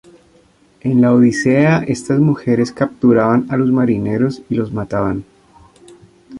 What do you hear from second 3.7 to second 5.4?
marineros y los mataban.